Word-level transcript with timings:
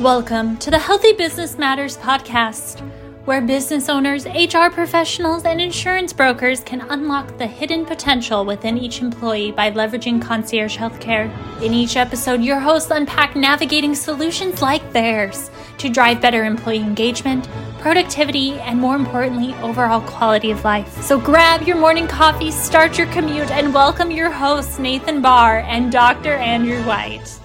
Welcome 0.00 0.58
to 0.58 0.70
the 0.70 0.78
Healthy 0.78 1.14
Business 1.14 1.56
Matters 1.56 1.96
podcast, 1.96 2.80
where 3.24 3.40
business 3.40 3.88
owners, 3.88 4.26
HR 4.26 4.68
professionals, 4.70 5.46
and 5.46 5.58
insurance 5.58 6.12
brokers 6.12 6.60
can 6.60 6.82
unlock 6.90 7.38
the 7.38 7.46
hidden 7.46 7.86
potential 7.86 8.44
within 8.44 8.76
each 8.76 9.00
employee 9.00 9.52
by 9.52 9.70
leveraging 9.70 10.20
concierge 10.20 10.76
healthcare. 10.76 11.32
In 11.62 11.72
each 11.72 11.96
episode, 11.96 12.42
your 12.42 12.60
hosts 12.60 12.90
unpack 12.90 13.36
navigating 13.36 13.94
solutions 13.94 14.60
like 14.60 14.92
theirs 14.92 15.50
to 15.78 15.88
drive 15.88 16.20
better 16.20 16.44
employee 16.44 16.80
engagement, 16.80 17.48
productivity, 17.78 18.52
and 18.60 18.78
more 18.78 18.96
importantly, 18.96 19.54
overall 19.62 20.02
quality 20.02 20.50
of 20.50 20.62
life. 20.62 20.92
So 21.00 21.18
grab 21.18 21.62
your 21.62 21.78
morning 21.78 22.06
coffee, 22.06 22.50
start 22.50 22.98
your 22.98 23.06
commute, 23.06 23.50
and 23.50 23.72
welcome 23.72 24.10
your 24.10 24.30
hosts, 24.30 24.78
Nathan 24.78 25.22
Barr 25.22 25.60
and 25.60 25.90
Dr. 25.90 26.34
Andrew 26.34 26.82
White. 26.82 27.40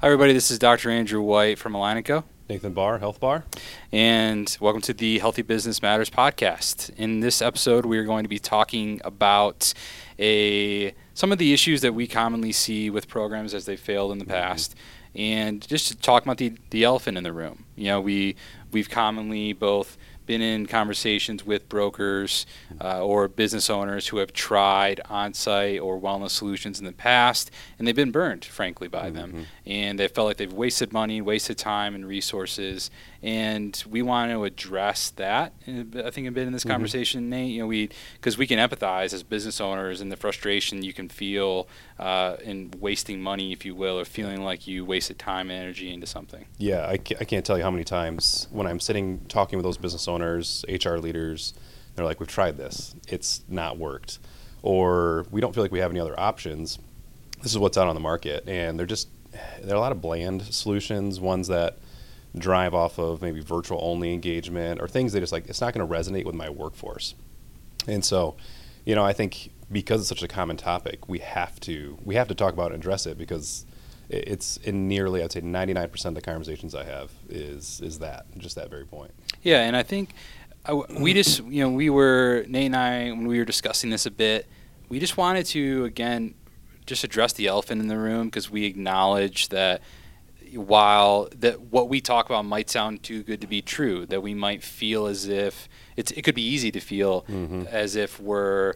Hi, 0.00 0.06
everybody. 0.06 0.32
This 0.32 0.52
is 0.52 0.60
Dr. 0.60 0.90
Andrew 0.90 1.20
White 1.20 1.58
from 1.58 1.74
Align 1.74 2.00
& 2.02 2.04
Co. 2.04 2.22
Nathan 2.48 2.72
Barr, 2.72 3.00
Health 3.00 3.18
Bar. 3.18 3.42
And 3.90 4.56
welcome 4.60 4.80
to 4.82 4.94
the 4.94 5.18
Healthy 5.18 5.42
Business 5.42 5.82
Matters 5.82 6.08
podcast. 6.08 6.96
In 6.96 7.18
this 7.18 7.42
episode, 7.42 7.84
we 7.84 7.98
are 7.98 8.04
going 8.04 8.22
to 8.22 8.28
be 8.28 8.38
talking 8.38 9.00
about 9.04 9.74
a 10.16 10.94
some 11.14 11.32
of 11.32 11.38
the 11.38 11.52
issues 11.52 11.80
that 11.80 11.94
we 11.94 12.06
commonly 12.06 12.52
see 12.52 12.90
with 12.90 13.08
programs 13.08 13.54
as 13.54 13.66
they 13.66 13.74
failed 13.74 14.12
in 14.12 14.18
the 14.18 14.24
mm-hmm. 14.24 14.34
past, 14.34 14.76
and 15.16 15.66
just 15.66 15.88
to 15.88 15.96
talk 15.96 16.22
about 16.22 16.38
the, 16.38 16.52
the 16.70 16.84
elephant 16.84 17.18
in 17.18 17.24
the 17.24 17.32
room. 17.32 17.64
You 17.74 17.86
know, 17.86 18.00
we 18.00 18.36
we've 18.70 18.88
commonly 18.88 19.52
both 19.52 19.98
been 20.28 20.42
in 20.42 20.66
conversations 20.66 21.44
with 21.44 21.68
brokers 21.68 22.46
uh, 22.80 23.02
or 23.04 23.26
business 23.26 23.70
owners 23.70 24.08
who 24.08 24.18
have 24.18 24.32
tried 24.32 25.00
on-site 25.08 25.80
or 25.80 25.98
wellness 25.98 26.30
solutions 26.30 26.78
in 26.78 26.84
the 26.84 26.92
past, 26.92 27.50
and 27.78 27.88
they've 27.88 27.96
been 27.96 28.12
burned, 28.12 28.44
frankly, 28.44 28.86
by 28.86 29.06
mm-hmm. 29.06 29.16
them, 29.16 29.46
and 29.66 29.98
they 29.98 30.06
felt 30.06 30.26
like 30.26 30.36
they've 30.36 30.52
wasted 30.52 30.92
money, 30.92 31.20
wasted 31.20 31.56
time, 31.58 31.94
and 31.94 32.06
resources. 32.06 32.90
And 33.20 33.82
we 33.90 34.00
want 34.02 34.30
to 34.30 34.44
address 34.44 35.10
that. 35.10 35.52
I 35.66 36.10
think 36.10 36.28
a 36.28 36.30
bit 36.30 36.46
in 36.46 36.52
this 36.52 36.62
mm-hmm. 36.62 36.70
conversation, 36.70 37.28
Nate. 37.30 37.50
You 37.50 37.62
know, 37.62 37.66
we 37.66 37.88
because 38.14 38.38
we 38.38 38.46
can 38.46 38.58
empathize 38.60 39.12
as 39.12 39.24
business 39.24 39.60
owners 39.60 40.00
and 40.00 40.12
the 40.12 40.16
frustration 40.16 40.84
you 40.84 40.92
can 40.92 41.08
feel 41.08 41.66
uh, 41.98 42.36
in 42.44 42.72
wasting 42.78 43.20
money, 43.20 43.52
if 43.52 43.64
you 43.64 43.74
will, 43.74 43.98
or 43.98 44.04
feeling 44.04 44.44
like 44.44 44.68
you 44.68 44.84
wasted 44.84 45.18
time 45.18 45.50
and 45.50 45.60
energy 45.60 45.92
into 45.92 46.06
something. 46.06 46.44
Yeah, 46.58 46.86
I, 46.86 46.92
I 46.92 47.24
can't 47.24 47.44
tell 47.44 47.56
you 47.56 47.64
how 47.64 47.72
many 47.72 47.84
times 47.84 48.46
when 48.52 48.66
I'm 48.68 48.78
sitting 48.78 49.20
talking 49.28 49.56
with 49.56 49.64
those 49.64 49.78
business 49.78 50.06
owners, 50.06 50.17
HR 50.20 50.96
leaders, 50.96 51.54
they're 51.94 52.04
like, 52.04 52.20
"We've 52.20 52.28
tried 52.28 52.56
this; 52.56 52.94
it's 53.08 53.42
not 53.48 53.78
worked," 53.78 54.18
or 54.62 55.26
"We 55.30 55.40
don't 55.40 55.54
feel 55.54 55.64
like 55.64 55.72
we 55.72 55.80
have 55.80 55.90
any 55.90 56.00
other 56.00 56.18
options." 56.18 56.78
This 57.42 57.52
is 57.52 57.58
what's 57.58 57.78
out 57.78 57.88
on 57.88 57.94
the 57.94 58.00
market, 58.00 58.48
and 58.48 58.78
they're 58.78 58.86
just 58.86 59.08
there 59.62 59.72
are 59.74 59.76
a 59.76 59.80
lot 59.80 59.92
of 59.92 60.00
bland 60.00 60.42
solutions, 60.42 61.20
ones 61.20 61.48
that 61.48 61.78
drive 62.36 62.74
off 62.74 62.98
of 62.98 63.22
maybe 63.22 63.40
virtual 63.40 63.78
only 63.82 64.12
engagement 64.12 64.80
or 64.80 64.88
things 64.88 65.12
that 65.12 65.20
just 65.20 65.32
like 65.32 65.48
it's 65.48 65.60
not 65.60 65.74
going 65.74 65.86
to 65.86 65.92
resonate 65.92 66.24
with 66.24 66.34
my 66.34 66.48
workforce. 66.48 67.14
And 67.86 68.04
so, 68.04 68.36
you 68.84 68.94
know, 68.94 69.04
I 69.04 69.12
think 69.12 69.50
because 69.70 70.00
it's 70.00 70.08
such 70.08 70.22
a 70.22 70.28
common 70.28 70.56
topic, 70.56 71.08
we 71.08 71.18
have 71.20 71.58
to 71.60 71.98
we 72.04 72.14
have 72.14 72.28
to 72.28 72.34
talk 72.34 72.52
about 72.52 72.72
and 72.72 72.80
address 72.80 73.06
it 73.06 73.18
because 73.18 73.64
it's 74.10 74.56
in 74.58 74.88
nearly 74.88 75.22
I'd 75.22 75.32
say 75.32 75.40
99% 75.40 76.04
of 76.06 76.14
the 76.14 76.20
conversations 76.20 76.74
I 76.74 76.84
have 76.84 77.10
is 77.28 77.80
is 77.82 77.98
that 77.98 78.26
just 78.38 78.56
that 78.56 78.70
very 78.70 78.84
point. 78.84 79.12
Yeah, 79.42 79.62
and 79.62 79.76
I 79.76 79.82
think 79.82 80.10
I, 80.64 80.72
we 80.72 81.14
just 81.14 81.44
you 81.44 81.62
know 81.62 81.70
we 81.70 81.90
were 81.90 82.44
Nate 82.48 82.66
and 82.66 82.76
I 82.76 83.10
when 83.10 83.26
we 83.26 83.38
were 83.38 83.44
discussing 83.44 83.90
this 83.90 84.06
a 84.06 84.10
bit, 84.10 84.46
we 84.88 84.98
just 84.98 85.16
wanted 85.16 85.46
to 85.46 85.84
again 85.84 86.34
just 86.86 87.04
address 87.04 87.34
the 87.34 87.46
elephant 87.46 87.82
in 87.82 87.88
the 87.88 87.98
room 87.98 88.28
because 88.28 88.50
we 88.50 88.64
acknowledge 88.64 89.48
that 89.48 89.82
while 90.54 91.28
that 91.36 91.60
what 91.60 91.90
we 91.90 92.00
talk 92.00 92.26
about 92.26 92.46
might 92.46 92.70
sound 92.70 93.02
too 93.02 93.22
good 93.22 93.42
to 93.42 93.46
be 93.46 93.60
true, 93.60 94.06
that 94.06 94.22
we 94.22 94.32
might 94.32 94.62
feel 94.62 95.06
as 95.06 95.28
if 95.28 95.68
it's 95.96 96.10
it 96.12 96.22
could 96.22 96.34
be 96.34 96.46
easy 96.46 96.70
to 96.70 96.80
feel 96.80 97.22
mm-hmm. 97.22 97.64
as 97.70 97.94
if 97.94 98.18
we're 98.18 98.72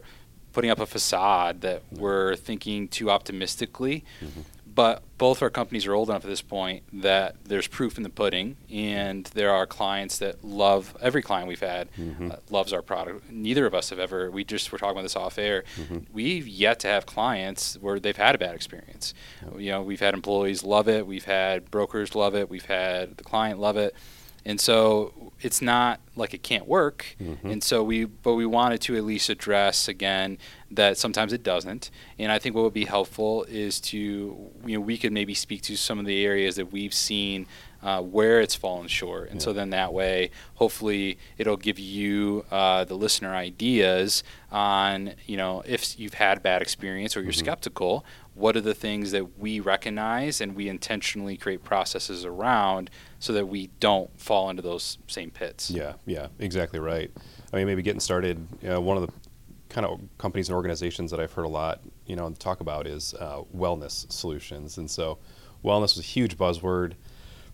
putting 0.51 0.69
up 0.69 0.79
a 0.79 0.85
facade 0.85 1.61
that 1.61 1.81
we're 1.91 2.35
thinking 2.35 2.87
too 2.87 3.09
optimistically. 3.09 4.05
Mm-hmm 4.21 4.41
but 4.73 5.03
both 5.17 5.41
our 5.41 5.49
companies 5.49 5.85
are 5.85 5.93
old 5.93 6.09
enough 6.09 6.23
at 6.23 6.29
this 6.29 6.41
point 6.41 6.83
that 7.01 7.35
there's 7.45 7.67
proof 7.67 7.97
in 7.97 8.03
the 8.03 8.09
pudding, 8.09 8.55
and 8.71 9.25
there 9.33 9.51
are 9.51 9.65
clients 9.65 10.17
that 10.19 10.43
love 10.43 10.95
every 11.01 11.21
client 11.21 11.47
we've 11.47 11.59
had 11.59 11.91
mm-hmm. 11.93 12.31
uh, 12.31 12.35
loves 12.49 12.73
our 12.73 12.81
product. 12.81 13.29
Neither 13.31 13.65
of 13.65 13.73
us 13.73 13.89
have 13.89 13.99
ever. 13.99 14.31
We 14.31 14.43
just 14.43 14.71
were 14.71 14.77
talking 14.77 14.93
about 14.93 15.03
this 15.03 15.15
off 15.15 15.37
air. 15.37 15.63
Mm-hmm. 15.77 15.97
We've 16.11 16.47
yet 16.47 16.79
to 16.81 16.87
have 16.87 17.05
clients 17.05 17.77
where 17.79 17.99
they've 17.99 18.17
had 18.17 18.35
a 18.35 18.37
bad 18.37 18.55
experience. 18.55 19.13
You 19.57 19.71
know, 19.71 19.81
we've 19.81 19.99
had 19.99 20.13
employees 20.13 20.63
love 20.63 20.87
it, 20.87 21.05
we've 21.05 21.25
had 21.25 21.69
brokers 21.69 22.15
love 22.15 22.35
it, 22.35 22.49
we've 22.49 22.65
had 22.65 23.17
the 23.17 23.23
client 23.23 23.59
love 23.59 23.77
it. 23.77 23.95
And 24.45 24.59
so 24.59 25.32
it's 25.43 25.61
not 25.61 25.99
like 26.15 26.33
it 26.33 26.41
can't 26.41 26.67
work. 26.67 27.15
Mm-hmm. 27.21 27.49
And 27.49 27.63
so 27.63 27.83
we, 27.83 28.05
but 28.05 28.35
we 28.35 28.45
wanted 28.45 28.81
to 28.81 28.95
at 28.95 29.03
least 29.03 29.29
address 29.29 29.87
again 29.87 30.37
that 30.71 30.97
sometimes 30.97 31.33
it 31.33 31.43
doesn't. 31.43 31.91
And 32.17 32.31
I 32.31 32.39
think 32.39 32.55
what 32.55 32.63
would 32.63 32.73
be 32.73 32.85
helpful 32.85 33.43
is 33.43 33.79
to, 33.81 33.97
you 33.97 34.77
know, 34.77 34.79
we 34.79 34.97
could 34.97 35.11
maybe 35.11 35.33
speak 35.33 35.61
to 35.63 35.75
some 35.75 35.99
of 35.99 36.05
the 36.05 36.25
areas 36.25 36.55
that 36.55 36.71
we've 36.71 36.93
seen 36.93 37.45
uh, 37.83 38.01
where 38.01 38.39
it's 38.39 38.55
fallen 38.55 38.87
short. 38.87 39.29
And 39.29 39.41
yeah. 39.41 39.45
so 39.45 39.53
then 39.53 39.71
that 39.71 39.93
way, 39.93 40.31
hopefully, 40.55 41.17
it'll 41.37 41.57
give 41.57 41.77
you, 41.77 42.45
uh, 42.49 42.85
the 42.85 42.95
listener, 42.95 43.35
ideas 43.35 44.23
on, 44.51 45.15
you 45.25 45.35
know, 45.35 45.63
if 45.65 45.99
you've 45.99 46.13
had 46.13 46.41
bad 46.41 46.61
experience 46.61 47.17
or 47.17 47.21
you're 47.21 47.33
mm-hmm. 47.33 47.39
skeptical, 47.39 48.05
what 48.35 48.55
are 48.55 48.61
the 48.61 48.73
things 48.73 49.11
that 49.11 49.37
we 49.37 49.59
recognize 49.59 50.39
and 50.39 50.55
we 50.55 50.69
intentionally 50.69 51.35
create 51.35 51.63
processes 51.63 52.23
around 52.25 52.89
so 53.23 53.31
that 53.31 53.47
we 53.47 53.67
don't 53.79 54.09
fall 54.19 54.49
into 54.49 54.61
those 54.61 54.97
same 55.07 55.31
pits. 55.31 55.71
Yeah, 55.71 55.93
yeah, 56.05 56.27
exactly 56.39 56.77
right. 56.77 57.09
I 57.53 57.55
mean, 57.55 57.67
maybe 57.67 57.81
getting 57.81 58.01
started, 58.01 58.45
you 58.61 58.67
know, 58.67 58.81
one 58.81 58.97
of 58.97 59.07
the 59.07 59.13
kind 59.69 59.87
of 59.87 60.01
companies 60.17 60.49
and 60.49 60.57
organizations 60.57 61.09
that 61.11 61.21
I've 61.21 61.31
heard 61.31 61.45
a 61.45 61.47
lot, 61.47 61.79
you 62.05 62.17
know, 62.17 62.29
talk 62.31 62.59
about 62.59 62.85
is 62.85 63.13
uh, 63.13 63.43
wellness 63.55 64.11
solutions. 64.11 64.77
And 64.77 64.91
so 64.91 65.19
wellness 65.63 65.95
was 65.95 65.99
a 65.99 66.01
huge 66.01 66.37
buzzword 66.37 66.95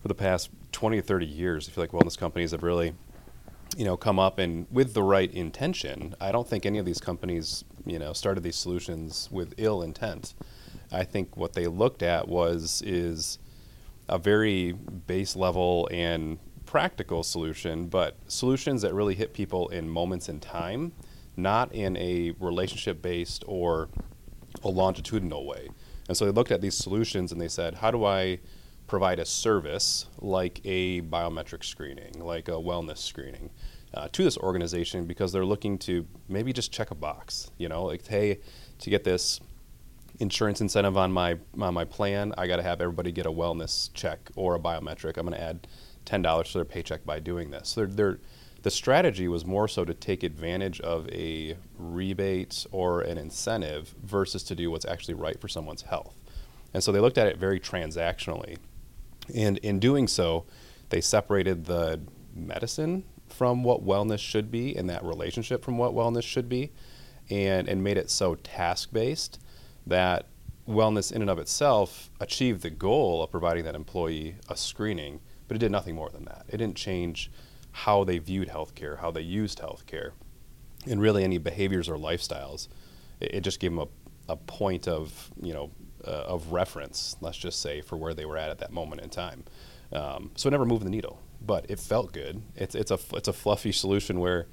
for 0.02 0.08
the 0.08 0.16
past 0.16 0.50
20 0.72 0.98
or 0.98 1.02
30 1.04 1.28
years. 1.28 1.70
I 1.70 1.72
feel 1.72 1.84
like 1.84 1.92
wellness 1.92 2.18
companies 2.18 2.50
have 2.50 2.64
really, 2.64 2.96
you 3.78 3.86
know, 3.86 3.96
come 3.96 4.18
up 4.18 4.40
and 4.40 4.66
with 4.72 4.96
the 4.96 5.04
right 5.04 5.32
intention. 5.32 6.16
I 6.20 6.32
don't 6.32 6.48
think 6.48 6.66
any 6.66 6.80
of 6.80 6.86
these 6.88 7.00
companies, 7.00 7.64
you 7.86 8.00
know, 8.00 8.14
started 8.14 8.42
these 8.42 8.56
solutions 8.56 9.30
with 9.32 9.54
ill 9.58 9.84
intent. 9.84 10.34
I 10.92 11.04
think 11.04 11.38
what 11.38 11.54
they 11.54 11.68
looked 11.68 12.02
at 12.02 12.28
was 12.28 12.82
is 12.84 13.38
a 14.10 14.18
very 14.18 14.74
base 14.74 15.36
level 15.36 15.88
and 15.92 16.40
practical 16.66 17.24
solution, 17.24 17.88
but 17.88 18.16
solutions 18.28 18.82
that 18.82 18.94
really 18.94 19.16
hit 19.16 19.34
people 19.34 19.70
in 19.70 19.90
moments 19.90 20.30
in 20.30 20.40
time, 20.40 20.92
not 21.36 21.74
in 21.74 21.98
a 21.98 22.32
relationship 22.40 23.02
based 23.02 23.44
or 23.48 23.90
a 24.64 24.70
longitudinal 24.70 25.46
way. 25.46 25.70
And 26.08 26.18
so 26.18 26.26
they 26.26 26.32
looked 26.32 26.52
at 26.52 26.62
these 26.62 26.76
solutions 26.76 27.32
and 27.32 27.40
they 27.40 27.48
said, 27.48 27.76
how 27.76 27.92
do 27.92 28.06
I 28.06 28.40
provide 28.88 29.20
a 29.20 29.26
service 29.26 30.08
like 30.20 30.60
a 30.66 31.02
biometric 31.02 31.64
screening, 31.64 32.20
like 32.20 32.48
a 32.48 32.54
wellness 32.54 32.98
screening? 32.98 33.52
Uh, 33.92 34.08
to 34.12 34.24
this 34.24 34.38
organization 34.38 35.06
because 35.06 35.32
they're 35.32 35.46
looking 35.46 35.76
to 35.76 36.06
maybe 36.28 36.54
just 36.54 36.72
check 36.72 36.92
a 36.92 36.96
box, 36.96 37.50
you 37.58 37.68
know, 37.68 37.86
like 37.86 38.06
hey, 38.06 38.40
to 38.78 38.90
get 38.92 39.04
this 39.04 39.40
insurance 40.20 40.62
incentive 40.62 40.98
on 40.98 41.12
my 41.12 41.38
on 41.60 41.74
my 41.74 41.86
plan, 41.86 42.34
I 42.38 42.48
got 42.48 42.58
to 42.58 42.64
have 42.64 42.82
everybody 42.82 43.12
get 43.12 43.26
a 43.26 43.32
wellness 43.32 43.90
check 43.94 44.30
or 44.36 44.56
a 44.56 44.60
biometric. 44.60 45.18
I'm 45.18 45.26
going 45.26 45.38
to 45.38 45.42
add 45.42 45.68
ten 46.06 46.22
dollars 46.22 46.52
to 46.52 46.60
their 46.60 46.66
paycheck 46.66 47.06
by 47.06 47.20
doing 47.20 47.52
this. 47.52 47.70
So 47.70 47.86
they're, 47.86 47.96
they're, 47.96 48.20
the 48.62 48.72
strategy 48.72 49.28
was 49.30 49.46
more 49.46 49.68
so 49.70 49.86
to 49.86 49.94
take 49.94 50.24
advantage 50.24 50.82
of 50.82 51.08
a 51.10 51.56
rebate 51.78 52.66
or 52.72 53.02
an 53.02 53.18
incentive 53.18 53.96
versus 54.04 54.44
to 54.44 54.56
do 54.56 54.70
what's 54.70 54.86
actually 54.86 55.14
right 55.14 55.40
for 55.40 55.48
someone's 55.48 55.84
health. 55.84 56.14
And 56.74 56.84
so 56.84 56.92
they 56.92 57.00
looked 57.00 57.18
at 57.18 57.28
it 57.28 57.38
very 57.38 57.60
transactionally. 57.60 58.58
And 59.34 59.58
in 59.60 59.80
doing 59.80 60.08
so, 60.08 60.46
they 60.90 61.00
separated 61.00 61.66
the 61.66 62.02
medicine 62.36 63.06
from 63.30 63.64
what 63.64 63.86
wellness 63.86 64.20
should 64.20 64.52
be 64.52 64.76
and 64.76 64.90
that 64.90 65.04
relationship 65.04 65.64
from 65.64 65.78
what 65.78 65.94
wellness 65.94 66.24
should 66.24 66.50
be 66.50 66.72
and, 67.30 67.70
and 67.70 67.84
made 67.84 67.98
it 67.98 68.10
so 68.10 68.36
task 68.36 68.92
based 68.92 69.40
that 69.90 70.26
wellness 70.68 71.12
in 71.12 71.22
and 71.22 71.30
of 71.30 71.40
itself 71.40 72.10
achieved 72.20 72.62
the 72.62 72.70
goal 72.70 73.24
of 73.24 73.32
providing 73.32 73.64
that 73.66 73.76
employee 73.76 74.36
a 74.48 74.56
screening, 74.56 75.20
but 75.48 75.56
it 75.56 75.60
did 75.60 75.72
nothing 75.72 75.96
more 75.96 76.10
than 76.10 76.26
that. 76.26 76.46
It 76.48 76.58
didn't 76.58 76.78
change 76.78 77.32
how 77.72 78.04
they 78.04 78.20
viewed 78.20 78.50
healthcare, 78.50 79.00
how 79.00 79.12
they 79.12 79.22
used 79.22 79.60
healthcare, 79.60 80.12
and 80.88 81.02
really 81.02 81.24
any 81.24 81.38
behaviors 81.38 81.90
or 81.90 81.98
lifestyles. 81.98 82.68
It, 83.20 83.36
it 83.36 83.42
just 83.42 83.60
gave 83.60 83.72
them 83.72 83.80
a, 83.80 84.34
a 84.34 84.36
point 84.36 84.88
of, 84.88 85.32
you 85.42 85.54
know, 85.54 85.72
uh, 86.06 86.12
of 86.28 86.52
reference, 86.52 87.16
let's 87.20 87.38
just 87.38 87.62
say, 87.62 87.82
for 87.82 87.98
where 87.98 88.14
they 88.14 88.26
were 88.26 88.38
at 88.38 88.50
at 88.50 88.60
that 88.60 88.72
moment 88.72 89.02
in 89.02 89.10
time. 89.10 89.44
Um, 89.92 90.32
so 90.36 90.48
it 90.48 90.52
never 90.52 90.66
moved 90.66 90.86
the 90.86 90.90
needle, 90.90 91.22
but 91.42 91.70
it 91.70 91.80
felt 91.80 92.14
good. 92.14 92.42
It's, 92.56 92.76
it's, 92.76 92.92
a, 92.92 93.00
it's 93.14 93.28
a 93.28 93.34
fluffy 93.34 93.72
solution 93.72 94.20
where, 94.20 94.48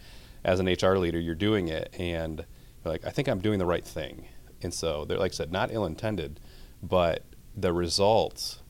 as 0.44 0.60
an 0.60 0.66
HR 0.66 0.96
leader, 0.96 1.20
you're 1.20 1.34
doing 1.34 1.68
it 1.68 1.94
and 1.98 2.44
like, 2.84 3.04
I 3.04 3.10
think 3.10 3.28
I'm 3.28 3.40
doing 3.40 3.58
the 3.58 3.66
right 3.66 3.84
thing 3.84 4.28
and 4.62 4.72
so 4.72 5.04
they're 5.04 5.18
like 5.18 5.32
I 5.32 5.34
said, 5.34 5.52
not 5.52 5.70
ill 5.72 5.84
intended, 5.84 6.40
but 6.82 7.24
the 7.56 7.72
results 7.72 8.62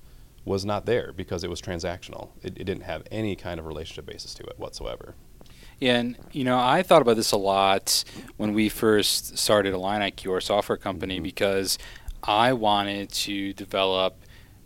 was 0.45 0.65
not 0.65 0.87
there 0.87 1.13
because 1.13 1.43
it 1.43 1.51
was 1.51 1.61
transactional. 1.61 2.31
It, 2.43 2.57
it 2.57 2.65
didn't 2.65 2.85
have 2.85 3.03
any 3.11 3.35
kind 3.35 3.59
of 3.59 3.67
relationship 3.67 4.07
basis 4.07 4.33
to 4.35 4.45
it 4.45 4.59
whatsoever. 4.59 5.15
Yeah, 5.81 5.97
and 5.97 6.17
you 6.33 6.45
know, 6.45 6.59
I 6.59 6.83
thought 6.83 7.03
about 7.03 7.17
this 7.17 7.33
a 7.33 7.37
lot 7.37 8.05
when 8.37 8.55
we 8.55 8.69
first 8.69 9.37
started 9.37 9.75
Align 9.75 10.01
IQ, 10.01 10.31
our 10.33 10.41
software 10.41 10.79
company, 10.79 11.17
mm-hmm. 11.17 11.25
because 11.25 11.77
I 12.23 12.55
wanted 12.55 13.11
to 13.11 13.53
develop 13.53 14.17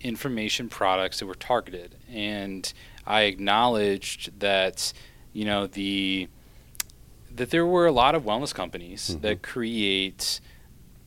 information 0.01 0.69
products 0.69 1.19
that 1.19 1.27
were 1.27 1.35
targeted, 1.35 1.97
and 2.09 2.73
I 3.07 3.23
acknowledged 3.23 4.39
that 4.39 4.93
you 5.33 5.45
know 5.45 5.67
the 5.67 6.29
that 7.35 7.51
there 7.51 7.67
were 7.67 7.87
a 7.87 7.93
lot 7.93 8.15
of 8.15 8.25
wellness 8.25 8.55
companies 8.55 9.11
mm-hmm. 9.11 9.21
that 9.23 9.43
create 9.43 10.41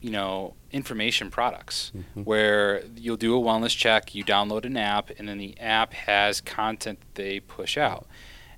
you 0.03 0.11
know 0.11 0.53
information 0.71 1.31
products 1.31 1.91
mm-hmm. 1.95 2.23
where 2.23 2.83
you'll 2.97 3.15
do 3.15 3.35
a 3.35 3.41
wellness 3.41 3.75
check 3.75 4.13
you 4.13 4.23
download 4.23 4.65
an 4.65 4.75
app 4.75 5.09
and 5.17 5.29
then 5.29 5.37
the 5.37 5.57
app 5.59 5.93
has 5.93 6.41
content 6.41 6.99
they 7.15 7.39
push 7.39 7.77
out 7.77 8.05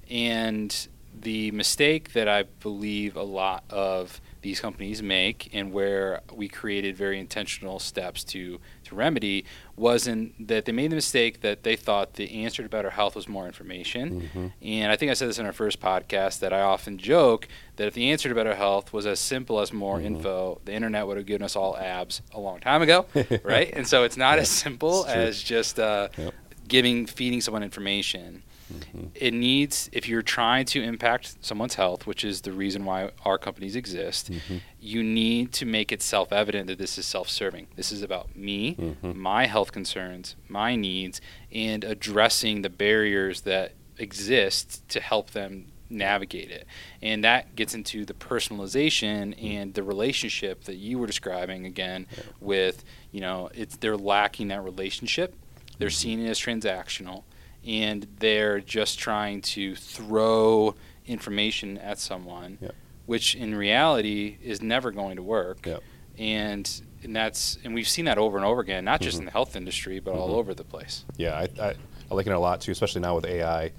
and 0.09 0.87
the 1.17 1.51
mistake 1.51 2.13
that 2.13 2.27
i 2.27 2.43
believe 2.43 3.15
a 3.15 3.23
lot 3.23 3.63
of 3.69 4.19
these 4.45 4.59
companies 4.59 5.01
make 5.01 5.49
and 5.53 5.73
where 5.73 6.21
we 6.31 6.47
created 6.47 6.95
very 6.95 7.19
intentional 7.19 7.79
steps 7.79 8.23
to 8.23 8.59
to 8.83 8.93
remedy 8.93 9.43
wasn't 9.75 10.47
that 10.47 10.65
they 10.65 10.71
made 10.71 10.91
the 10.91 10.95
mistake 10.95 11.41
that 11.41 11.63
they 11.63 11.75
thought 11.75 12.13
the 12.13 12.43
answer 12.43 12.61
to 12.61 12.69
better 12.69 12.91
health 12.91 13.15
was 13.15 13.27
more 13.27 13.47
information. 13.47 14.21
Mm-hmm. 14.21 14.47
And 14.61 14.91
I 14.91 14.95
think 14.97 15.09
I 15.09 15.15
said 15.15 15.29
this 15.29 15.39
in 15.39 15.47
our 15.47 15.51
first 15.51 15.81
podcast 15.81 16.41
that 16.41 16.53
I 16.53 16.61
often 16.61 16.99
joke 16.99 17.47
that 17.77 17.87
if 17.87 17.95
the 17.95 18.11
answer 18.11 18.29
to 18.29 18.35
better 18.35 18.53
health 18.53 18.93
was 18.93 19.07
as 19.07 19.19
simple 19.19 19.59
as 19.59 19.73
more 19.73 19.97
mm-hmm. 19.97 20.17
info, 20.17 20.61
the 20.63 20.73
internet 20.73 21.07
would 21.07 21.17
have 21.17 21.25
given 21.25 21.43
us 21.43 21.55
all 21.55 21.75
abs 21.75 22.21
a 22.31 22.39
long 22.39 22.59
time 22.59 22.83
ago, 22.83 23.07
right? 23.43 23.73
And 23.73 23.87
so 23.87 24.03
it's 24.03 24.15
not 24.15 24.37
as 24.37 24.47
simple 24.47 25.07
as 25.07 25.41
just 25.41 25.79
uh, 25.79 26.09
yep. 26.19 26.35
giving 26.67 27.07
feeding 27.07 27.41
someone 27.41 27.63
information. 27.63 28.43
Mm-hmm. 28.73 29.07
It 29.13 29.33
needs, 29.33 29.89
if 29.93 30.07
you're 30.07 30.21
trying 30.21 30.65
to 30.67 30.81
impact 30.81 31.43
someone's 31.45 31.75
health, 31.75 32.07
which 32.07 32.23
is 32.23 32.41
the 32.41 32.51
reason 32.51 32.85
why 32.85 33.11
our 33.23 33.37
companies 33.37 33.75
exist, 33.75 34.31
mm-hmm. 34.31 34.57
you 34.79 35.03
need 35.03 35.51
to 35.53 35.65
make 35.65 35.91
it 35.91 36.01
self 36.01 36.33
evident 36.33 36.67
that 36.67 36.77
this 36.77 36.97
is 36.97 37.05
self 37.05 37.29
serving. 37.29 37.67
This 37.75 37.91
is 37.91 38.01
about 38.01 38.35
me, 38.35 38.75
mm-hmm. 38.75 39.19
my 39.19 39.45
health 39.45 39.71
concerns, 39.71 40.35
my 40.47 40.75
needs, 40.75 41.21
and 41.51 41.83
addressing 41.83 42.61
the 42.61 42.69
barriers 42.69 43.41
that 43.41 43.73
exist 43.97 44.87
to 44.89 44.99
help 44.99 45.31
them 45.31 45.71
navigate 45.87 46.49
it. 46.49 46.65
And 47.01 47.23
that 47.23 47.55
gets 47.55 47.75
into 47.75 48.05
the 48.05 48.15
personalization 48.15 49.35
mm-hmm. 49.35 49.45
and 49.45 49.73
the 49.75 49.83
relationship 49.83 50.63
that 50.63 50.75
you 50.75 50.97
were 50.97 51.07
describing 51.07 51.65
again 51.65 52.07
with, 52.39 52.83
you 53.11 53.21
know, 53.21 53.49
it's 53.53 53.77
they're 53.77 53.97
lacking 53.97 54.47
that 54.47 54.63
relationship. 54.63 55.35
They're 55.77 55.89
mm-hmm. 55.89 55.93
seeing 55.93 56.25
it 56.25 56.29
as 56.29 56.39
transactional 56.39 57.23
and 57.65 58.07
they're 58.19 58.59
just 58.59 58.99
trying 58.99 59.41
to 59.41 59.75
throw 59.75 60.75
information 61.05 61.77
at 61.77 61.99
someone, 61.99 62.57
yep. 62.61 62.75
which 63.05 63.35
in 63.35 63.55
reality 63.55 64.37
is 64.43 64.61
never 64.61 64.91
going 64.91 65.15
to 65.15 65.23
work. 65.23 65.65
Yep. 65.65 65.83
And 66.17 66.81
and 67.03 67.15
that's 67.15 67.57
and 67.63 67.73
we've 67.73 67.87
seen 67.87 68.05
that 68.05 68.17
over 68.17 68.37
and 68.37 68.45
over 68.45 68.61
again, 68.61 68.85
not 68.85 69.01
just 69.01 69.15
mm-hmm. 69.15 69.21
in 69.21 69.25
the 69.25 69.31
health 69.31 69.55
industry, 69.55 69.99
but 69.99 70.11
mm-hmm. 70.11 70.21
all 70.21 70.35
over 70.35 70.53
the 70.53 70.63
place. 70.63 71.05
Yeah, 71.17 71.33
I, 71.33 71.49
I, 71.61 71.75
I 72.09 72.15
like 72.15 72.27
it 72.27 72.31
a 72.31 72.39
lot 72.39 72.61
too, 72.61 72.71
especially 72.71 73.01
now 73.01 73.15
with 73.15 73.25
AI. 73.25 73.71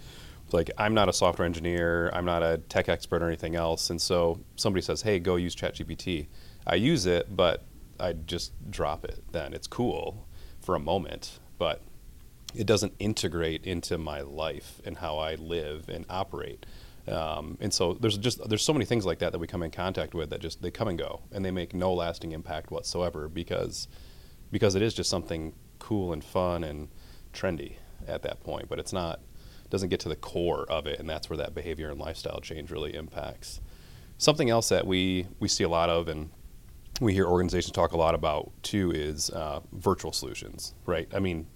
Like 0.52 0.70
I'm 0.78 0.94
not 0.94 1.08
a 1.08 1.12
software 1.12 1.46
engineer, 1.46 2.10
I'm 2.12 2.24
not 2.24 2.42
a 2.42 2.58
tech 2.68 2.88
expert 2.88 3.22
or 3.22 3.26
anything 3.26 3.56
else, 3.56 3.90
and 3.90 4.00
so 4.00 4.40
somebody 4.54 4.82
says, 4.82 5.02
"Hey, 5.02 5.18
go 5.18 5.36
use 5.36 5.56
ChatGPT." 5.56 6.28
I 6.68 6.74
use 6.74 7.06
it, 7.06 7.34
but 7.34 7.64
I 7.98 8.12
just 8.12 8.52
drop 8.70 9.04
it. 9.04 9.22
Then 9.32 9.54
it's 9.54 9.66
cool 9.66 10.26
for 10.60 10.74
a 10.74 10.80
moment, 10.80 11.38
but 11.58 11.80
it 12.56 12.66
doesn't 12.66 12.94
integrate 12.98 13.64
into 13.64 13.98
my 13.98 14.20
life 14.22 14.80
and 14.84 14.98
how 14.98 15.18
I 15.18 15.34
live 15.34 15.88
and 15.88 16.06
operate. 16.08 16.66
Um, 17.08 17.56
and 17.60 17.72
so 17.72 17.94
there's 17.94 18.18
just 18.18 18.48
there's 18.48 18.64
so 18.64 18.72
many 18.72 18.84
things 18.84 19.06
like 19.06 19.20
that 19.20 19.32
that 19.32 19.38
we 19.38 19.46
come 19.46 19.62
in 19.62 19.70
contact 19.70 20.14
with 20.14 20.30
that 20.30 20.40
just 20.40 20.60
they 20.60 20.70
come 20.70 20.88
and 20.88 20.98
go 20.98 21.20
and 21.30 21.44
they 21.44 21.52
make 21.52 21.72
no 21.72 21.94
lasting 21.94 22.32
impact 22.32 22.70
whatsoever 22.70 23.28
because 23.28 23.86
because 24.50 24.74
it 24.74 24.82
is 24.82 24.94
just 24.94 25.08
something 25.08 25.54
cool 25.78 26.12
and 26.12 26.24
fun 26.24 26.64
and 26.64 26.88
trendy 27.32 27.74
at 28.08 28.22
that 28.22 28.40
point, 28.40 28.68
but 28.68 28.78
it's 28.78 28.92
not 28.92 29.20
doesn't 29.70 29.88
get 29.88 30.00
to 30.00 30.08
the 30.08 30.16
core 30.16 30.64
of 30.70 30.86
it, 30.86 30.98
and 30.98 31.08
that's 31.08 31.28
where 31.28 31.36
that 31.36 31.54
behavior 31.54 31.90
and 31.90 32.00
lifestyle 32.00 32.40
change 32.40 32.70
really 32.70 32.94
impacts. 32.94 33.60
Something 34.18 34.50
else 34.50 34.68
that 34.70 34.86
we 34.86 35.26
we 35.38 35.48
see 35.48 35.64
a 35.64 35.68
lot 35.68 35.90
of 35.90 36.08
and 36.08 36.30
we 37.00 37.12
hear 37.12 37.26
organizations 37.26 37.72
talk 37.72 37.92
a 37.92 37.96
lot 37.96 38.14
about 38.14 38.50
too 38.62 38.90
is 38.90 39.30
uh, 39.30 39.60
virtual 39.72 40.12
solutions, 40.12 40.74
right? 40.86 41.08
I 41.14 41.18
mean, 41.18 41.46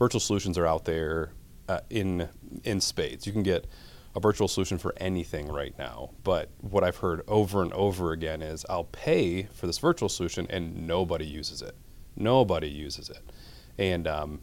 virtual 0.00 0.20
solutions 0.20 0.58
are 0.58 0.66
out 0.66 0.86
there 0.86 1.30
uh, 1.68 1.80
in 1.88 2.28
in 2.64 2.80
spades. 2.80 3.26
You 3.26 3.32
can 3.32 3.44
get 3.44 3.66
a 4.16 4.20
virtual 4.20 4.48
solution 4.48 4.76
for 4.76 4.92
anything 4.96 5.46
right 5.46 5.78
now. 5.78 6.10
But 6.24 6.48
what 6.60 6.82
I've 6.82 6.96
heard 6.96 7.22
over 7.28 7.62
and 7.62 7.72
over 7.74 8.10
again 8.10 8.42
is 8.42 8.66
I'll 8.68 8.84
pay 8.84 9.44
for 9.52 9.68
this 9.68 9.78
virtual 9.78 10.08
solution 10.08 10.48
and 10.50 10.88
nobody 10.88 11.24
uses 11.24 11.62
it. 11.62 11.76
Nobody 12.16 12.68
uses 12.68 13.08
it. 13.08 13.22
And 13.78 14.08
um, 14.08 14.40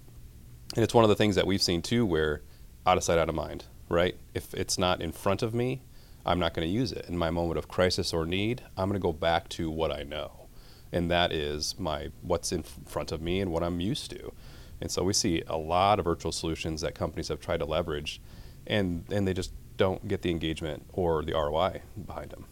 and 0.75 0.83
it's 0.83 0.93
one 0.93 1.03
of 1.03 1.09
the 1.09 1.15
things 1.15 1.35
that 1.35 1.45
we've 1.45 1.61
seen 1.61 1.81
too 1.81 2.05
where 2.05 2.43
out 2.85 2.97
of 2.97 3.03
sight, 3.03 3.17
out 3.17 3.27
of 3.27 3.35
mind, 3.35 3.65
right? 3.89 4.15
If 4.33 4.53
it's 4.53 4.77
not 4.77 5.01
in 5.01 5.11
front 5.11 5.41
of 5.41 5.53
me, 5.53 5.81
I'm 6.25 6.39
not 6.39 6.53
going 6.53 6.67
to 6.67 6.73
use 6.73 6.91
it. 6.91 7.05
In 7.09 7.17
my 7.17 7.29
moment 7.29 7.57
of 7.57 7.67
crisis 7.67 8.13
or 8.13 8.25
need, 8.25 8.63
I'm 8.77 8.87
going 8.87 8.99
to 8.99 9.05
go 9.05 9.11
back 9.11 9.49
to 9.49 9.69
what 9.69 9.91
I 9.91 10.03
know. 10.03 10.47
And 10.93 11.11
that 11.11 11.33
is 11.33 11.77
my 11.77 12.11
what's 12.21 12.53
in 12.53 12.63
front 12.63 13.11
of 13.11 13.21
me 13.21 13.41
and 13.41 13.51
what 13.51 13.63
I'm 13.63 13.81
used 13.81 14.11
to. 14.11 14.31
And 14.79 14.91
so 14.91 15.03
we 15.03 15.13
see 15.13 15.43
a 15.47 15.57
lot 15.57 15.99
of 15.99 16.05
virtual 16.05 16.31
solutions 16.31 16.81
that 16.81 16.95
companies 16.95 17.29
have 17.29 17.39
tried 17.39 17.57
to 17.57 17.65
leverage, 17.65 18.21
and 18.65 19.03
and 19.11 19.27
they 19.27 19.33
just 19.33 19.51
don't 19.77 20.07
get 20.07 20.21
the 20.21 20.31
engagement 20.31 20.83
or 20.93 21.23
the 21.23 21.33
ROI 21.33 21.81
behind 22.05 22.31
them. 22.31 22.45